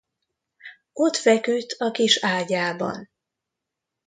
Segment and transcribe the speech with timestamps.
[0.93, 3.09] Ott feküdt a kis ágyában.